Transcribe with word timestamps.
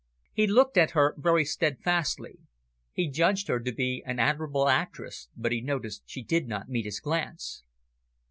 He 0.33 0.47
looked 0.47 0.77
at 0.77 0.91
her 0.97 1.13
very 1.15 1.45
steadfastly. 1.45 2.39
He 2.91 3.07
judged 3.07 3.47
her 3.49 3.59
to 3.59 3.71
be 3.71 4.01
an 4.03 4.17
admirable 4.17 4.67
actress, 4.67 5.29
but 5.37 5.51
he 5.51 5.61
noticed 5.61 6.01
she 6.07 6.23
did 6.23 6.47
not 6.47 6.69
meet 6.69 6.85
his 6.85 6.99
glance. 6.99 7.63